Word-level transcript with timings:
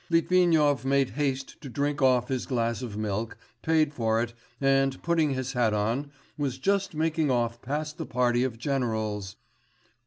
Litvinov 0.09 0.83
made 0.83 1.11
haste 1.11 1.61
to 1.61 1.69
drink 1.69 2.01
off 2.01 2.27
his 2.29 2.47
glass 2.47 2.81
of 2.81 2.97
milk, 2.97 3.37
paid 3.61 3.93
for 3.93 4.19
it, 4.19 4.33
and 4.59 4.99
putting 5.03 5.35
his 5.35 5.53
hat 5.53 5.75
on, 5.75 6.09
was 6.39 6.57
just 6.57 6.95
making 6.95 7.29
off 7.29 7.61
past 7.61 7.99
the 7.99 8.05
party 8.07 8.43
of 8.43 8.57
generals.... 8.57 9.35